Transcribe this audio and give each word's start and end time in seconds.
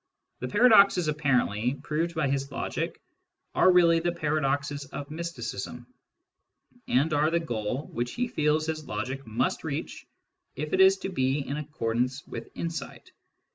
The 0.39 0.47
paradoxes 0.47 1.07
ap 1.09 1.17
/ 1.17 1.17
parently 1.17 1.79
proved 1.83 2.15
by 2.15 2.27
his 2.27 2.51
logic 2.51 2.99
are 3.53 3.71
really 3.71 3.99
the 3.99 4.11
paradoxes 4.11 4.85
of 4.85 5.09
j 5.09 5.13
mysticism, 5.13 5.85
and 6.87 7.13
are 7.13 7.29
the 7.29 7.39
goal 7.39 7.85
which 7.85 8.13
he 8.13 8.27
feels 8.27 8.65
his 8.65 8.87
logic 8.87 9.27
must 9.27 9.63
reach 9.63 10.07
if 10.55 10.73
it 10.73 10.81
is 10.81 10.97
to 10.97 11.09
be 11.09 11.47
in 11.47 11.57
accordance 11.57 12.25
with 12.25 12.49
insight. 12.55 13.11